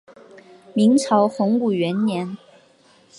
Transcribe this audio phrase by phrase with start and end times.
[0.73, 2.35] 明朝洪武元年。